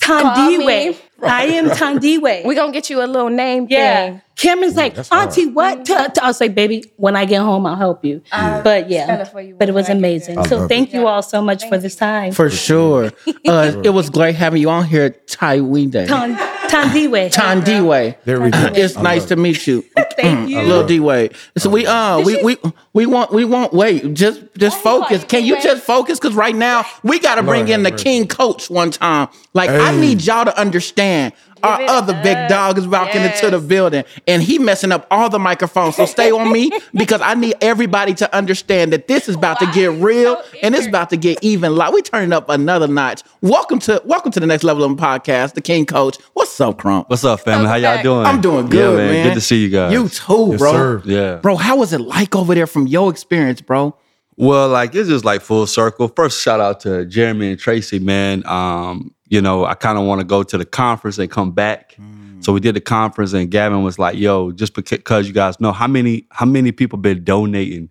[0.00, 0.66] Call Tandiwe.
[0.66, 0.98] me.
[1.22, 2.44] I am Tandiwe.
[2.44, 4.10] We're gonna get you a little name yeah.
[4.10, 4.22] thing.
[4.36, 5.28] Cameron's like, that's hard.
[5.28, 5.84] Auntie, what?
[5.84, 8.22] T- t- I was like, baby, when I get home, I'll help you.
[8.30, 10.42] but yeah, you but it was amazing.
[10.44, 12.32] So love thank you all so much for this time.
[12.32, 13.12] For sure.
[13.46, 16.06] Uh, it was great having you on here, Taiwan Day.
[16.06, 16.36] Tan-
[16.70, 17.30] Tandiwe.
[17.32, 18.16] Ton D Way.
[18.24, 18.70] There we go.
[18.74, 19.82] It's nice to meet you.
[20.16, 20.62] Thank you.
[20.62, 21.30] Little D Way.
[21.56, 22.56] So we uh we, we
[22.92, 24.14] we want we won't wait.
[24.14, 25.24] Just just focus.
[25.24, 26.18] Can you just focus?
[26.20, 29.28] Cause right now we gotta bring Lord in the have king coach one time.
[29.52, 31.32] Like I need y'all to understand.
[31.62, 35.28] Our it other big dog is walking into the building and he messing up all
[35.28, 35.96] the microphones.
[35.96, 39.70] So stay on me because I need everybody to understand that this is about to
[39.72, 43.22] get real and it's about to get even like we turning up another notch.
[43.40, 46.16] Welcome to welcome to the next level of the podcast, the King Coach.
[46.34, 47.08] What's up, Crump?
[47.10, 47.66] What's up, family?
[47.68, 48.26] How y'all doing?
[48.26, 49.26] I'm doing Yeah, good, man.
[49.28, 49.92] Good to see you guys.
[49.92, 50.72] You too, Yes, bro.
[50.72, 51.02] sir.
[51.04, 51.36] Yeah.
[51.36, 53.96] Bro, how was it like over there from your experience, bro?
[54.36, 56.08] Well, like it's just like full circle.
[56.08, 58.42] First, shout out to Jeremy and Tracy, man.
[58.46, 61.94] Um, you know, I kind of want to go to the conference and come back.
[61.94, 62.44] Mm.
[62.44, 65.72] So we did the conference, and Gavin was like, "Yo, just because you guys know
[65.72, 67.90] how many how many people been donating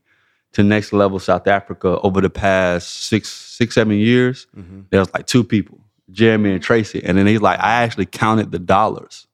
[0.52, 4.82] to Next Level South Africa over the past six six seven years, mm-hmm.
[4.89, 5.80] there was like two people,
[6.12, 9.25] Jeremy and Tracy, and then he's like, I actually counted the dollars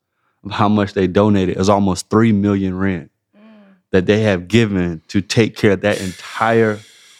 [0.43, 1.55] of how much they donated.
[1.55, 3.41] It was almost three million rand mm.
[3.89, 6.77] that they have given to take care of that entire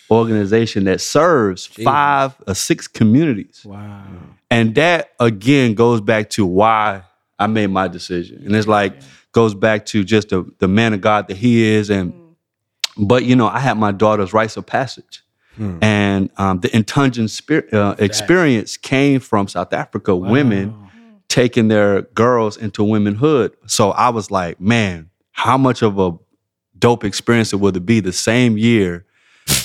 [0.10, 3.64] organization that serves five or six communities.
[3.66, 4.06] Wow.
[4.52, 7.04] And that again goes back to why
[7.40, 8.44] I made my decision.
[8.46, 8.94] And it's like
[9.32, 11.90] goes back to just the, the man of God that he is.
[11.90, 12.14] And
[12.98, 15.22] but you know, I had my daughter's rites of passage.
[15.82, 20.90] And um, the intungent spirit, uh, experience came from South Africa, women
[21.30, 23.56] taking their girls into womenhood.
[23.66, 26.18] So I was like, man, how much of a
[26.78, 29.06] dope experience it would it be the same year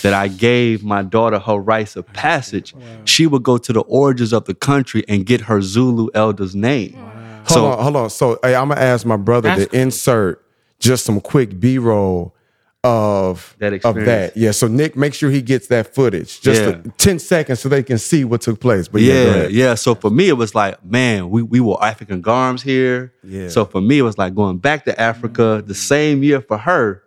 [0.03, 4.33] that I gave my daughter her rites of passage, she would go to the origins
[4.33, 6.95] of the country and get her Zulu elder's name.
[6.95, 8.11] Hold So on, hold on.
[8.11, 10.45] So hey, I'm gonna ask my brother That's to insert
[10.79, 12.35] just some quick B-roll
[12.83, 14.37] of That of that.
[14.37, 14.53] Yeah.
[14.53, 16.41] So Nick, make sure he gets that footage.
[16.41, 16.73] Just Yeah.
[16.81, 18.89] for 10 seconds so they can see what took place.
[18.89, 19.75] But yeah, yeah, yeah.
[19.75, 23.13] So for me, it was like, man, we, we wore African garms here.
[23.23, 23.49] Yeah.
[23.49, 27.03] So for me, it was like going back to Africa the same year for her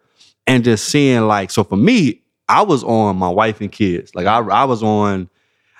[0.45, 4.13] and just seeing like, so for me, I was on my wife and kids.
[4.15, 5.29] Like I, I was on,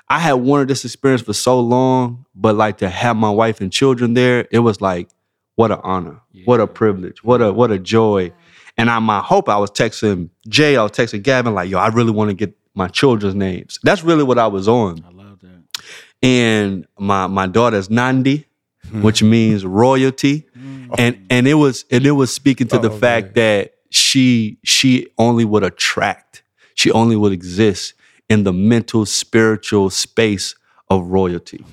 [0.09, 3.71] I had wanted this experience for so long, but like to have my wife and
[3.71, 5.09] children there, it was like,
[5.55, 8.31] what an honor, what a privilege, what a what a joy.
[8.77, 11.89] And I my hope I was texting Jay, I was texting Gavin, like, yo, I
[11.89, 13.77] really want to get my children's names.
[13.83, 15.03] That's really what I was on.
[15.07, 15.83] I love that.
[16.23, 18.47] and my my daughter's Nandi,
[18.89, 19.03] hmm.
[19.03, 20.87] which means royalty, hmm.
[20.97, 24.57] and and it was and it was speaking to oh, the Oh, fact that she
[24.63, 26.42] she only would attract,
[26.75, 27.93] she only would exist
[28.29, 30.55] in the mental spiritual space
[30.89, 31.63] of royalty,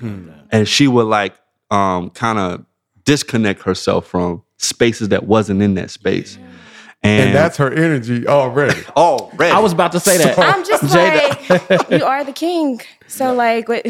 [0.51, 1.33] and she would like
[1.69, 2.65] um kind of
[3.05, 6.37] disconnect herself from spaces that wasn't in that space,
[7.03, 8.79] and, And that's her energy already.
[8.95, 10.37] already I was about to say that.
[10.37, 12.79] I'm just Jada- like, you are the king.
[13.07, 13.85] So like, what,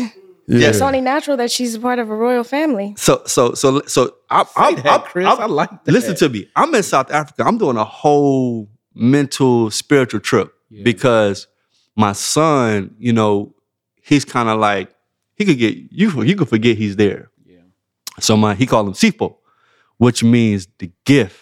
[0.47, 0.69] Yeah.
[0.69, 2.93] it's only natural that she's a part of a royal family.
[2.97, 5.25] So so so so I, I, that, I, Chris.
[5.27, 5.91] I like that.
[5.91, 6.47] Listen to me.
[6.55, 7.43] I'm in South Africa.
[7.45, 11.47] I'm doing a whole mental spiritual trip because
[11.95, 13.53] my son, you know,
[14.01, 14.93] he's kind of like
[15.35, 16.23] he could get you.
[16.23, 17.29] You could forget he's there.
[17.45, 17.61] Yeah.
[18.19, 19.35] So my he called him Sipho,
[19.97, 21.40] which means the gift.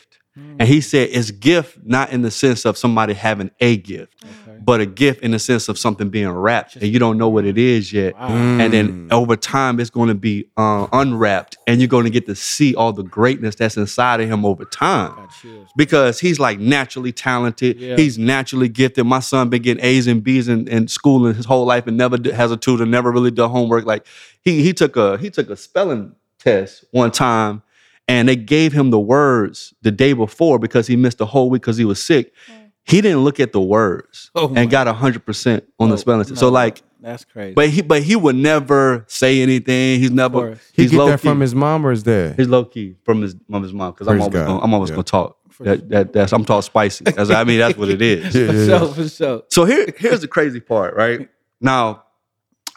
[0.59, 4.13] And he said it's gift not in the sense of somebody having a gift,
[4.61, 7.45] but a gift in the sense of something being wrapped and you don't know what
[7.45, 8.13] it is yet.
[8.19, 12.25] And then over time, it's going to be uh, unwrapped, and you're going to get
[12.25, 15.29] to see all the greatness that's inside of him over time.
[15.77, 17.95] Because he's like naturally talented, Yeah.
[17.95, 19.05] he's naturally gifted.
[19.05, 21.95] My son been getting A's and B's in, in school in his whole life and
[21.95, 23.85] never has a tutor, never really done homework.
[23.85, 24.05] Like
[24.41, 27.61] he he took a he took a spelling test one time
[28.09, 31.61] and they gave him the words the day before because he missed a whole week
[31.61, 32.33] because he was sick.
[32.51, 32.71] Mm.
[32.83, 36.25] He didn't look at the words Oh and got hundred percent on the oh, spelling
[36.25, 36.39] test.
[36.39, 37.53] So like, That's crazy.
[37.53, 39.99] but he but he would never say anything.
[39.99, 40.59] He's never course.
[40.73, 41.27] He he's get that key.
[41.27, 42.35] from his mom or his dad?
[42.35, 44.47] He's low key from his from his mom because I'm always God.
[44.47, 44.95] gonna, I'm always Yeah.
[44.95, 45.37] gonna talk.
[45.59, 47.03] That, that that's I'm talking spicy.
[47.03, 48.33] That's, I mean that's what it is.
[48.33, 48.79] Yeah, for yeah, yeah.
[48.79, 49.43] sure, for sure.
[49.49, 51.29] So here, here's the crazy part, right?
[51.61, 52.05] Now,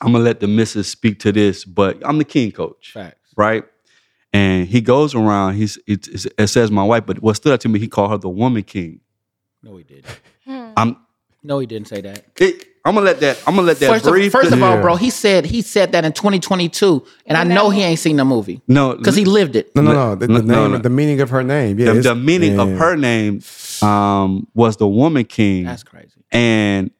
[0.02, 3.32] I'm gonna let the missus speak to this, but I'm the king coach, Facts.
[3.36, 3.64] right?
[4.32, 5.54] And he goes around.
[5.56, 8.18] He's it, it says my wife, but what stood out to me, he called her
[8.18, 9.00] the woman king.
[9.62, 10.06] No, he didn't.
[10.76, 10.96] I'm
[11.42, 12.24] No, he didn't say that.
[12.40, 13.38] it, I'm gonna let that.
[13.46, 14.80] I'm gonna let that First, of, first of all, Yeah.
[14.80, 18.24] bro, he said he said that in 2022, and I know he ain't seen the
[18.24, 19.70] movie no, because he lived it.
[19.76, 20.14] No, no, no.
[20.16, 20.78] The, the No, name, no, no.
[20.78, 21.78] the meaning of her name.
[21.78, 22.62] Yeah, the, the meaning yeah.
[22.62, 23.40] of her name
[23.82, 26.24] um, was the woman king, That's crazy.
[26.32, 26.90] and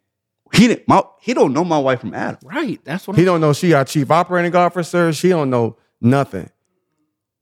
[0.55, 0.87] he didn't.
[0.87, 2.39] My, he don't know my wife from Adam.
[2.45, 2.79] Right.
[2.85, 5.13] That's what He I'm don't know she our chief operating officer.
[5.15, 6.49] She don't know nothing.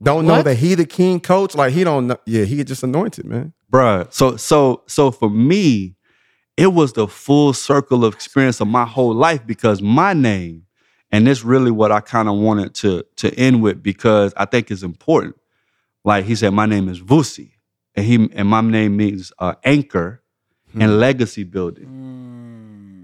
[0.03, 0.45] Don't know What?
[0.47, 1.55] that he the king coach.
[1.55, 2.17] Like he don't know.
[2.27, 3.53] Yeah, he just anointed, man.
[3.71, 4.11] bruh.
[4.13, 5.95] So so so for me,
[6.57, 10.65] it was the full circle of experience of my whole life because my name,
[11.13, 14.71] and this really what I kind of wanted to to end with because I think
[14.71, 15.37] it's important.
[16.05, 17.51] Like he said, my name is Vusi,
[17.95, 20.23] and he and my name means uh, anchor
[20.79, 21.85] and legacy building.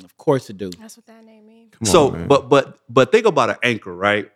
[0.00, 0.70] Mm, of course it do.
[0.70, 1.72] That's what that name means.
[1.72, 2.28] Come so, on, man.
[2.28, 4.30] but but but think about an anchor, right?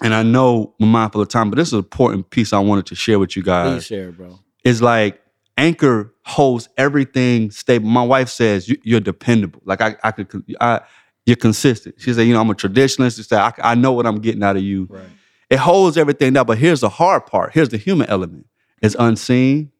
[0.00, 2.86] And I know I'm mindful of time, but this is an important piece I wanted
[2.86, 3.74] to share with you guys.
[3.74, 4.38] Please share, bro.
[4.64, 5.20] It's like
[5.56, 7.88] anchor holds everything stable.
[7.88, 9.60] My wife says you, you're dependable.
[9.64, 10.80] Like I, I could, I,
[11.26, 11.96] you're consistent.
[11.98, 13.16] She said, you know, I'm a traditionalist.
[13.16, 14.86] She said, I, I know what I'm getting out of you.
[14.88, 15.02] Right.
[15.50, 16.46] It holds everything down.
[16.46, 17.52] But here's the hard part.
[17.52, 18.46] Here's the human element.
[18.80, 19.72] It's unseen.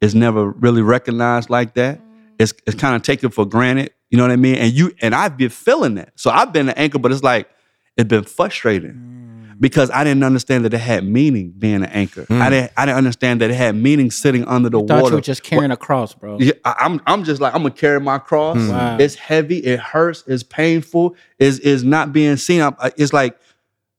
[0.00, 1.98] It's never really recognized like that.
[1.98, 2.04] Mm.
[2.38, 3.90] It's it's kind of taken for granted.
[4.10, 4.56] You know what I mean?
[4.56, 6.12] And you and I've been feeling that.
[6.16, 7.48] So I've been an anchor, but it's like
[7.96, 9.07] it's been frustrating
[9.60, 12.26] because I didn't understand that it had meaning being an anchor.
[12.30, 12.50] I hmm.
[12.50, 15.08] didn't I didn't understand that it had meaning sitting under the Thought water.
[15.08, 16.38] you were just carrying a cross, bro.
[16.38, 18.56] Yeah, I, am I'm just like I'm gonna carry my cross.
[18.56, 18.70] Hmm.
[18.70, 18.96] Wow.
[18.98, 19.58] It's heavy.
[19.58, 20.24] It hurts.
[20.26, 21.16] It's painful.
[21.38, 22.60] Is is not being seen.
[22.60, 23.38] I'm- uh, It's like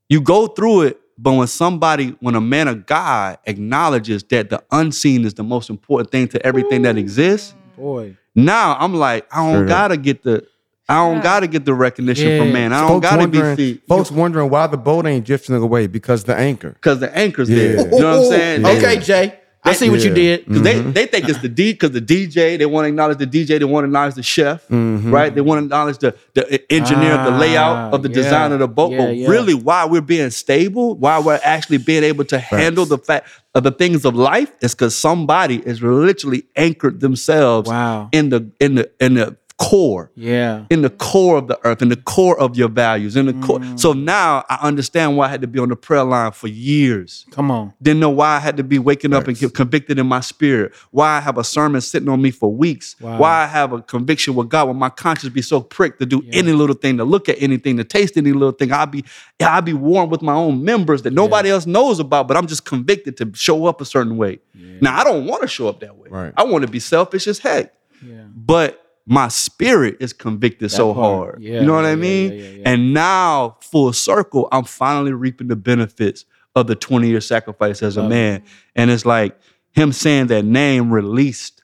[0.07, 4.63] you go through it, But when somebody, when a man of God acknowledges that the
[4.71, 8.15] unseen is the most important thing to everything that exists, Boy.
[8.35, 9.67] now I'm like, I don't Straight up.
[9.67, 10.47] gotta get the,
[10.89, 12.39] I don't gotta get the recognition Yeah.
[12.39, 12.73] from man.
[12.73, 16.23] I don't Folks gotta be wondering, folks wondering why the boat ain't drifting away because
[16.23, 16.71] the anchor.
[16.71, 17.55] because the anchor's Yeah.
[17.57, 17.91] there.
[17.93, 18.61] You know what I'm saying?
[18.63, 19.33] They- Okay, Jay.
[19.61, 20.45] I see what you did.
[20.45, 23.27] Because they, they think it's the D because the DJ, they want to acknowledge the
[23.27, 25.35] DJ, they want to acknowledge the chef, right?
[25.35, 28.59] They want to acknowledge the, the engineer of the layout of the Ah, design of
[28.59, 28.93] the boat.
[28.93, 29.27] Yeah, but yeah.
[29.29, 33.63] really, why we're being stable, why we're actually being able to handle the fact of
[33.63, 38.07] the things of life is because somebody is literally anchored themselves Wow.
[38.13, 40.63] in the in the in the core Yeah.
[40.69, 43.59] in the core of the earth, in the core of your values, in the core.
[43.59, 43.77] Mm.
[43.79, 47.25] So now I understand why I had to be on the prayer line for years.
[47.31, 47.73] Come on.
[47.81, 50.73] Didn't know why I had to be waking up and get convicted in my spirit.
[50.91, 52.95] Why I have a sermon sitting on me for weeks.
[53.01, 53.19] Wow.
[53.19, 56.23] Why I have a conviction with God when my conscience be so pricked to do
[56.31, 58.71] any little thing, to look at anything, to taste any little thing.
[58.71, 59.03] I'll be
[59.41, 62.63] I'll be warned with my own members that nobody else knows about, but I'm just
[62.65, 64.39] convicted to show up a certain way.
[64.81, 66.07] Now I don't want to show up that way.
[66.09, 66.33] Right.
[66.37, 67.73] I want to be selfish as heck.
[68.05, 68.21] Yeah.
[68.33, 71.05] But my spirit is convicted so part.
[71.05, 71.41] hard.
[71.41, 72.31] Yeah, you know what yeah, I mean?
[72.31, 72.63] yeah, yeah, yeah.
[72.65, 77.97] And now, full circle, I'm finally reaping the benefits of the 20 year sacrifice as
[77.97, 78.43] a man.
[78.75, 79.35] And it's like
[79.71, 81.63] him saying that name released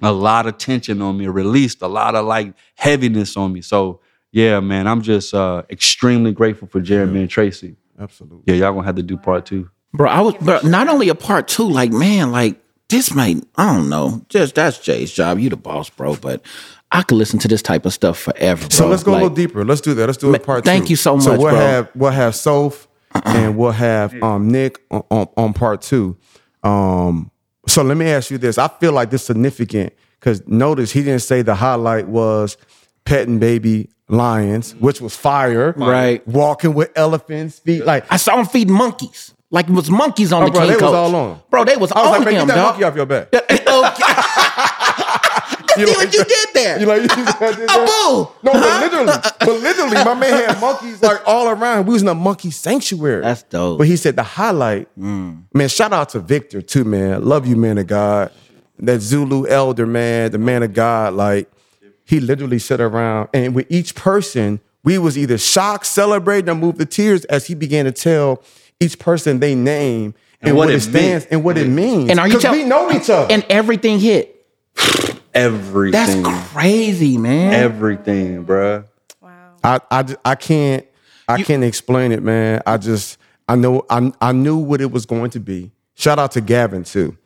[0.00, 3.60] a lot of tension on me, released a lot of like heaviness on me.
[3.60, 7.74] So, yeah, man, I'm just uh, extremely grateful for Jeremy and Tracy.
[7.98, 8.42] Absolutely.
[8.46, 9.70] Yeah, y'all gonna have to do part two.
[9.92, 13.74] Bro, I was bro, not only a part two, like, man, like this might, I
[13.74, 14.24] don't know.
[14.28, 15.38] Just that's Jay's job.
[15.38, 16.16] You the boss, bro.
[16.16, 16.42] But
[16.92, 18.66] I could listen to this type of stuff forever.
[18.70, 19.64] So let's go a little deeper.
[19.64, 20.06] Let's do that.
[20.06, 20.90] Let's do Ma- it part thank two.
[20.90, 21.24] you so much.
[21.24, 21.58] So much, we'll bro.
[21.58, 22.86] have we'll have Soph
[23.24, 26.16] and we'll have um Nick on, on, on part two.
[26.62, 27.30] Um
[27.66, 28.58] so let me ask you this.
[28.58, 32.56] I feel like this is significant because notice he didn't say the highlight was
[33.04, 35.72] petting baby lions, which was fire.
[35.76, 36.26] Right.
[36.28, 39.33] Walking with elephants, feet like I saw him feed monkeys.
[39.54, 41.40] Like it was monkeys on Oh, the bro, king they was all on.
[41.48, 42.06] Bro, they was all.
[42.06, 42.66] I was on like, him, get that dog.
[42.70, 43.28] monkey off your back.
[43.68, 43.94] Oh,
[45.76, 46.80] See what you did there.
[46.80, 47.86] You like, you did that?
[47.86, 48.28] Boo.
[48.42, 49.30] No, but literally, uh, uh, uh.
[49.38, 51.86] but literally, my man had monkeys like all around.
[51.86, 53.22] We was in a monkey sanctuary.
[53.22, 53.78] That's dope.
[53.78, 55.44] But he said the highlight, mm.
[55.54, 55.68] man.
[55.68, 57.24] Shout out to Victor too, man.
[57.24, 58.32] Love you, man of God.
[58.80, 61.14] That Zulu elder, man, the man of God.
[61.14, 61.48] Like
[62.04, 66.80] he literally sat around, and with each person, we was either shocked, celebrating, or moved
[66.80, 68.42] to tears as he began to tell
[68.84, 71.32] each person they name and, what, it stands meant.
[71.32, 72.10] and what it means.
[72.10, 73.32] And are you Because tell- we know each other.
[73.32, 74.46] And everything hit.
[75.34, 76.22] Everything.
[76.22, 77.54] That's crazy, man.
[77.54, 78.84] Everything, bruh.
[79.20, 79.56] Wow.
[79.64, 80.86] I, I, I can't
[81.28, 82.62] I can't explain it, man.
[82.66, 83.18] I just
[83.48, 85.72] I know I, I knew what it was going to be.
[85.94, 87.16] Shout out to Gavin too,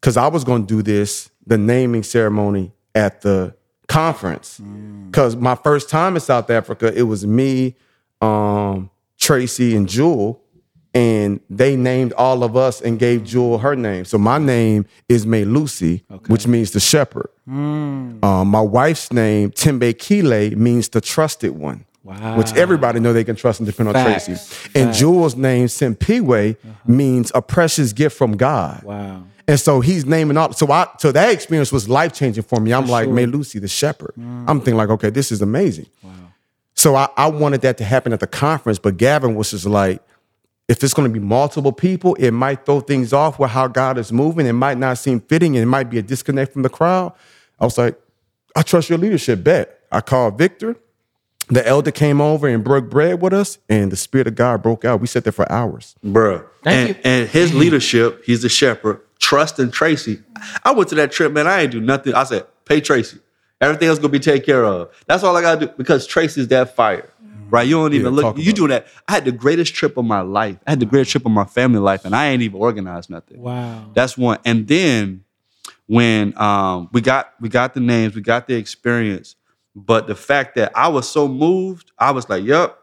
[0.00, 3.54] because I was going to do this the naming ceremony at the
[3.88, 4.60] conference.
[5.06, 7.76] Because my first time in South Africa, it was me,
[8.20, 10.42] um, Tracy, and Jewel,
[10.96, 14.04] and they named all of us and gave Jewel her name.
[14.06, 17.28] So my name is Melusi, which means the shepherd.
[17.44, 18.24] Hmm.
[18.24, 21.84] Um, my wife's name, Thembekile, means the trusted one.
[22.02, 22.38] Wow.
[22.38, 24.26] Which everybody know they can trust and depend on Facts.
[24.26, 24.70] Tracy.
[24.74, 26.72] And Jewel's name, Simpiwe, uh-huh.
[26.86, 28.82] means a precious gift from God.
[28.84, 29.24] Wow.
[29.48, 30.52] And so he's naming all.
[30.52, 32.72] So I so that experience was life changing for me.
[32.72, 34.12] I'm like, Melusi, the shepherd.
[34.14, 34.48] Hmm.
[34.48, 35.86] I'm thinking like, okay, this is amazing.
[36.02, 36.12] Wow.
[36.74, 40.00] So I, I wanted that to happen at the conference, but Gavin was just like,
[40.68, 43.98] if it's going to be multiple people, it might throw things off with how God
[43.98, 44.46] is moving.
[44.46, 47.12] It might not seem fitting, and it might be a disconnect from the crowd.
[47.60, 47.98] I was like,
[48.56, 49.44] I trust your leadership.
[49.44, 49.80] Bet.
[49.92, 50.76] I called Victor.
[51.48, 54.84] The elder came over and broke bread with us, and the spirit of God broke
[54.84, 55.00] out.
[55.00, 55.94] We sat there for hours.
[56.04, 56.44] Bruh.
[56.64, 57.02] Thank and, you.
[57.04, 60.20] and his leadership, he's the shepherd, trusting Tracy.
[60.64, 61.46] I went to that trip, man.
[61.46, 62.14] I ain't do nothing.
[62.14, 63.20] I said, pay Tracy.
[63.60, 64.90] Everything else gonna be taken care of.
[65.06, 67.08] That's all I gotta do because Tracy's that fire.
[67.50, 67.66] Right?
[67.66, 68.36] You don't even Yeah, look.
[68.36, 68.86] You about doing that.
[69.08, 70.56] I had the greatest trip of my life.
[70.66, 73.40] I had the greatest trip of my family life, and I ain't even organized nothing.
[73.40, 73.90] Wow.
[73.94, 74.38] That's one.
[74.44, 75.24] And then
[75.86, 79.36] when um, we got we got the names, we got the experience,
[79.74, 82.76] but the fact that I was so moved, I was like, "Yep,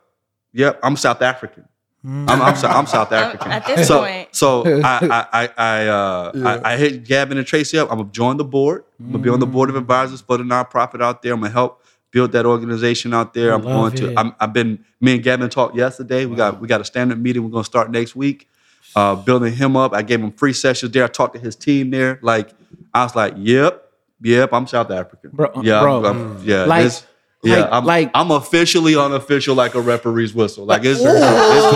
[0.53, 1.67] yep, I'm South African.
[2.05, 4.29] I'm, I'm, Sou- I'm South African." At this so, point.
[4.31, 7.91] so I I I I, uh, I I hit Gavin and Tracy up.
[7.91, 8.85] I'm gonna join the board.
[8.99, 11.33] I'm gonna be on the board of advisors for the nonprofit out there.
[11.33, 11.82] I'm gonna help
[12.13, 13.51] build that organization out there.
[13.53, 14.13] I'm love going it.
[14.13, 14.19] to.
[14.19, 14.85] I'm, I've been.
[15.01, 16.25] Me and Gavin talked yesterday.
[16.25, 17.43] We got we got a standard meeting.
[17.43, 18.47] We're gonna start next week.
[18.95, 19.91] Uh, building him up.
[19.93, 21.03] I gave him free sessions there.
[21.03, 22.19] I talked to his team there.
[22.21, 22.53] Like
[22.93, 24.53] I was like, yep, yep.
[24.53, 25.31] I'm South African.
[25.33, 26.05] Bro, yeah, bro.
[26.05, 26.63] I'm, I'm- yeah.
[26.65, 27.05] Like- this-
[27.43, 30.65] yeah, like- I'm, like- I'm officially unofficial, like a referee's whistle.
[30.65, 31.73] Like it's, it's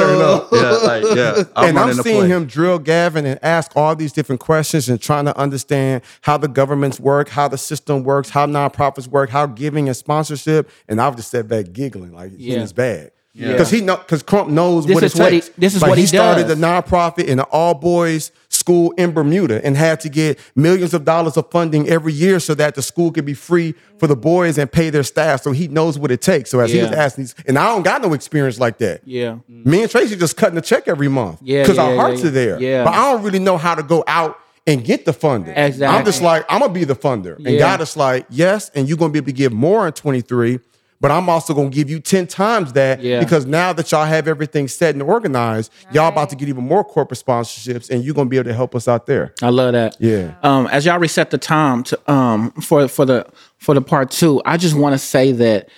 [0.00, 0.48] turning up.
[0.52, 1.44] Yeah, like yeah.
[1.56, 2.28] I'm and I'm seeing play.
[2.28, 6.48] him drill Gavin and ask all these different questions and trying to understand how the
[6.48, 10.70] governments work, how the system works, how nonprofits work, how giving and sponsorship.
[10.88, 12.60] And I've just sat back giggling like he in Yeah.
[12.60, 13.10] his bag.
[13.34, 15.54] Because he know because Crump knows This what is it's what he- like.
[15.56, 16.58] this is like what he he started does.
[16.58, 18.30] a nonprofit and the all boys
[18.62, 22.54] school in Bermuda and had to get millions of dollars of funding every year so
[22.54, 25.42] that the school could be free for the boys and pay their staff.
[25.42, 26.50] So he knows what it takes.
[26.50, 29.00] So as he was asking these, and I don't got no experience like that.
[29.04, 29.38] Yeah.
[29.50, 29.66] Mm.
[29.66, 31.40] Me and Tracy just cutting the check every month.
[31.42, 32.28] Yeah, Because yeah, our hearts yeah.
[32.28, 32.60] are there.
[32.60, 32.84] Yeah.
[32.84, 35.54] But I don't really know how to go out and get the funding.
[35.56, 35.98] Exactly.
[35.98, 37.36] I'm just like, I'm gonna be the funder.
[37.36, 40.60] And God is like, yes, and you're gonna be able to give more in 23,
[41.02, 43.18] but I'm also gonna give you 10 times that Yeah.
[43.18, 46.84] because now that y'all have everything set and organized, y'all about to get even more
[46.84, 49.34] corporate sponsorships and you're gonna be able to help us out there.
[49.42, 49.96] I love that.
[49.98, 50.34] Yeah.
[50.44, 53.26] Um, as y'all reset the time to um for for the
[53.58, 55.68] for the part two, I just want to say that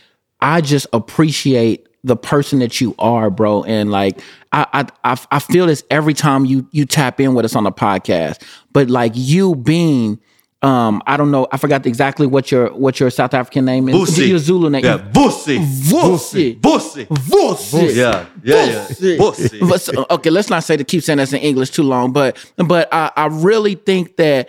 [0.41, 3.65] I just appreciate the person that you are, bro.
[3.65, 4.21] And like
[4.53, 7.65] I I I, I feel this every time you you tap in with us on
[7.65, 8.43] the podcast.
[8.75, 10.21] But like you being
[10.64, 11.46] um, I don't know.
[11.53, 13.94] I forgot exactly what your what your South African name is.
[13.96, 14.29] Busi.
[14.29, 14.83] Your Zulu name.
[14.83, 15.59] Yeah, Busi.
[15.59, 16.59] Vusi.
[16.59, 17.07] Busi.
[17.07, 17.94] Vusi.
[17.94, 18.87] Yeah, yeah, yeah.
[19.18, 19.61] Busi.
[19.61, 20.07] Busi.
[20.11, 23.12] Okay, let's not say to keep saying this in English too long, but but I,
[23.14, 24.48] I really think that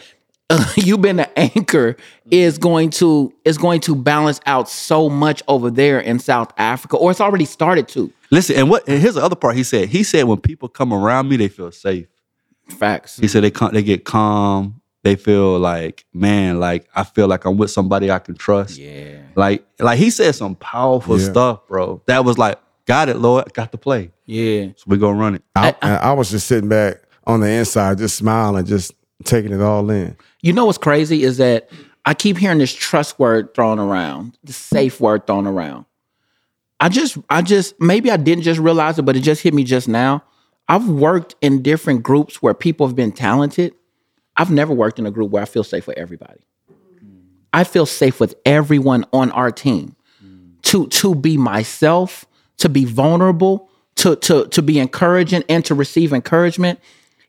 [0.50, 1.98] uh, you being the anchor
[2.32, 6.96] is going to is going to balance out so much over there in South Africa,
[6.96, 8.10] or it's already started to.
[8.32, 8.88] Listen, and what?
[8.88, 9.58] And here's the other part.
[9.58, 9.90] He said.
[9.90, 12.08] He said when people come around me, they feel safe.
[12.70, 13.18] Facts.
[13.18, 14.82] He said they come, they get calm.
[15.06, 18.80] They feel like, man, like I feel like I'm with somebody I can trust.
[18.80, 19.20] Yeah.
[19.36, 21.30] Like, like he said some powerful Yeah.
[21.30, 22.02] stuff, bro.
[22.08, 24.12] That was like, got it, Lord, got the play.
[24.26, 24.70] Yeah.
[24.76, 25.44] So we're gonna run it.
[25.56, 29.62] I, and I was just sitting back on the inside, just smiling, just taking it
[29.62, 30.18] all in.
[30.42, 31.70] You know what's crazy is that
[32.04, 35.86] I keep hearing this trust word thrown around, the safe word thrown around.
[36.80, 39.64] I just, I just, maybe I didn't just realize it, but it just hit me
[39.66, 40.24] just now.
[40.68, 43.76] I've worked in different groups where people have been talented.
[44.38, 46.42] I've never worked in a group where I feel safe with everybody.
[47.54, 49.96] I feel safe with everyone on our team
[50.64, 52.26] to to be myself,
[52.58, 56.80] to be vulnerable, to to to be encouraging and to receive encouragement.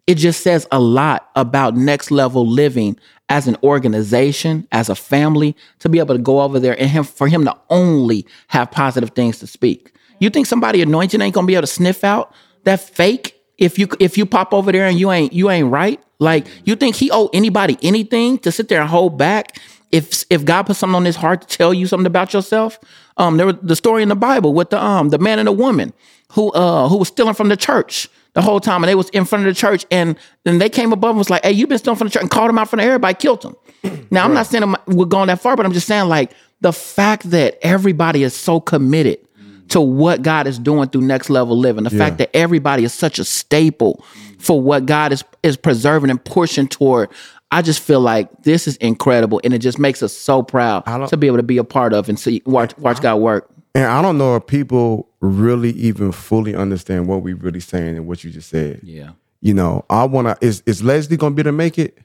[0.06, 5.56] It just says a lot about next level living as an organization, as a family,
[5.80, 9.10] to be able to go over there and him for him to only have positive
[9.10, 9.92] things to speak.
[10.18, 12.32] You think somebody anointed ain't gonna be able to sniff out
[12.64, 16.00] that fake if you if you pop over there and you ain't you ain't right?
[16.18, 19.58] Like you think he owe anybody anything to sit there and hold back?
[19.92, 22.78] If if God put something on his heart to tell you something about yourself,
[23.16, 25.52] um, there was the story in the Bible with the um the man and the
[25.52, 25.92] woman
[26.32, 29.24] who uh who was stealing from the church the whole time, and they was in
[29.24, 31.78] front of the church, and then they came above and was like, "Hey, you've been
[31.78, 33.56] stealing from the church," and called him out from everybody, killed him.
[34.10, 37.30] Now I'm not saying we're going that far, but I'm just saying like the fact
[37.30, 39.25] that everybody is so committed
[39.68, 43.18] to what God is doing through next level living, the fact that everybody is such
[43.18, 44.04] a staple
[44.38, 47.08] for what God is is preserving and pushing toward.
[47.50, 51.16] I just feel like this is incredible, and it just makes us so proud to
[51.16, 53.48] be able to be a part of and see watch watch God work.
[53.74, 58.06] And I don't know if people really even fully understand what we're really saying and
[58.06, 58.80] what you just said.
[58.82, 61.98] Yeah, You know, I wanna is is Leslie gonna be able to make it?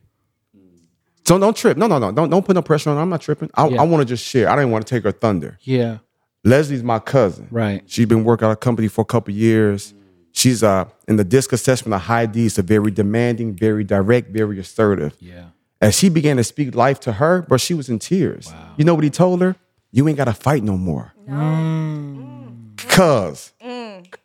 [1.25, 1.77] So don't trip.
[1.77, 2.11] No, no, no.
[2.11, 3.01] Don't don't put no pressure on her.
[3.01, 3.49] I'm not tripping.
[3.55, 3.81] I, Yeah.
[3.81, 4.49] I want to just share.
[4.49, 5.57] I didn't want to take her thunder.
[5.61, 5.99] yeah,
[6.43, 7.47] Leslie's my cousin.
[7.51, 7.83] Right.
[7.85, 9.93] She's been working at a company for a couple years.
[10.33, 14.59] She's uh in the disc assessment of high D, so very demanding, very direct, very
[14.59, 15.15] assertive.
[15.19, 15.45] yeah.
[15.81, 18.53] As she began to speak life to her, but she was in tears.
[18.77, 19.55] You know what he told her?
[19.91, 21.13] You ain't gotta fight no more.
[21.27, 22.77] Mm.
[22.87, 23.51] Cause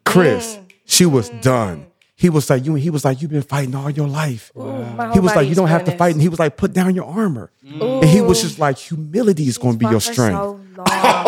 [0.04, 1.86] Chris, she was done.
[2.14, 4.52] He was like, you he was like, you've been fighting all your life.
[4.54, 6.12] My He was like, you don't have to fight.
[6.14, 7.50] And he was like, put down your armor.
[7.62, 10.36] And he was just like, humility is gonna be fought your for strength.
[10.38, 11.25] So long.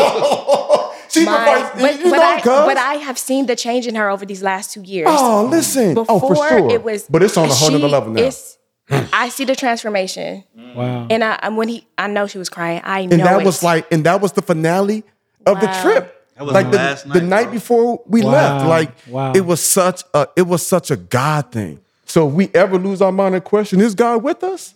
[1.18, 2.66] She been My- fighting, but, you but know, I, cuz.
[2.66, 5.08] but I have seen the change in her over these last two years.
[5.10, 5.94] Oh, listen.
[5.94, 6.70] Before oh, for sure.
[6.70, 8.22] it was, but it's on a whole nother she level now.
[8.22, 8.56] is-
[8.88, 9.00] hmm.
[9.12, 11.06] I see the transformation, Wow.
[11.10, 12.80] and I, and when he, I know she was crying.
[12.84, 13.44] I know and that it.
[13.44, 15.04] was like, and that was the finale
[15.46, 16.14] of the trip.
[16.36, 18.30] That was like the, last the night, night before we Wow.
[18.30, 18.66] left.
[18.66, 19.32] Like Wow.
[19.34, 21.80] it was such a it was such a God thing.
[22.04, 24.72] So if we ever lose our mind and question, is God with us?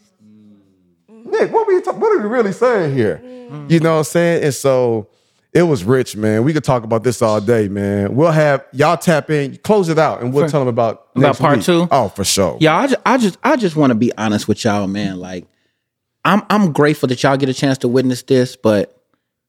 [1.11, 1.27] Mm.
[1.31, 3.23] Nick, what were you ta- what are we really saying here?
[3.25, 3.71] Mm.
[3.71, 4.45] You know what I'm saying?
[4.45, 5.07] And so
[5.53, 6.45] it was rich, man.
[6.45, 8.15] We could talk about this all day, man.
[8.15, 11.41] We'll have y'all tap in, close it out, and we'll tell them about About next
[11.41, 11.67] part week.
[11.67, 11.89] two?
[11.91, 12.57] Oh, for sure.
[12.61, 15.19] Yeah, I just, I just, I just want to be honest with y'all, man.
[15.21, 15.47] Like,
[16.25, 18.99] I'm, I'm grateful that y'all get a chance to witness this, but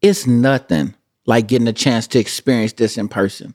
[0.01, 0.93] it's nothing
[1.25, 3.53] like getting a chance to experience this in person.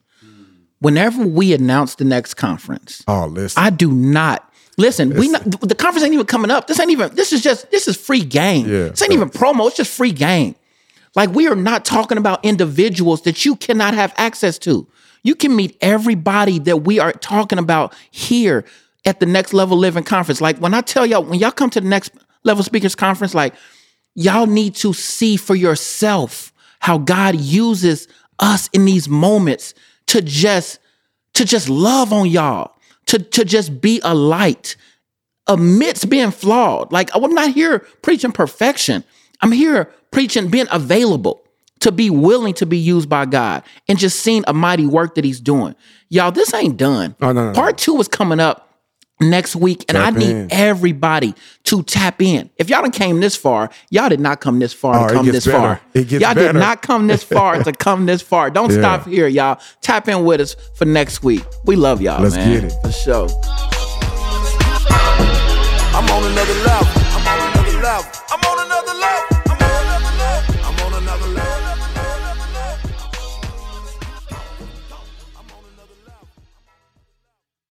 [0.81, 3.63] Whenever we announce the next conference, Oh, listen.
[3.63, 5.11] I do not listen.
[5.17, 6.69] We not, the conference ain't even coming up.
[6.69, 7.13] This ain't even.
[7.17, 7.71] This is just.
[7.73, 8.67] This is free game.
[8.67, 9.67] Yeah, this ain't even promo.
[9.67, 10.55] It's just free game.
[11.19, 14.87] Like we are not talking about individuals that you cannot have access to.
[15.25, 18.65] You can meet everybody that we are talking about here
[19.05, 20.41] at the Next Level Living Conference.
[20.41, 22.13] Like when I tell y'all, when y'all come to the Next
[22.45, 23.55] Level Speakers Conference, like
[24.15, 28.07] y'all need to see for yourself how God uses
[28.39, 29.75] us in these moments
[30.07, 30.79] to just
[31.35, 34.77] to just love on y'all, to to just be a light
[35.49, 36.93] amidst being flawed.
[36.93, 39.03] Like I'm not here preaching perfection.
[39.41, 41.43] I'm here preaching being available
[41.81, 45.25] to be willing to be used by God and just seeing a mighty work that
[45.25, 45.75] He's doing.
[46.09, 47.15] Y'all, this ain't done.
[47.21, 47.53] Oh, no, no, no.
[47.55, 48.65] Part two is coming up
[49.21, 50.49] next week, and Tap I need in.
[50.53, 51.35] everybody
[51.65, 52.51] to tap in.
[52.57, 55.27] If y'all done came this far, y'all did not come this far Oh, to come
[55.27, 55.59] this better.
[55.59, 55.81] far.
[55.93, 58.49] It gets y'all did not come this far to come this far.
[58.51, 58.79] Don't Yeah.
[58.79, 59.61] stop here, y'all.
[59.81, 61.45] Tap in with us for next week.
[61.65, 62.61] We love y'all, Let's man.
[62.61, 62.73] get it.
[62.83, 63.29] For sure.
[65.95, 66.89] I'm on another level.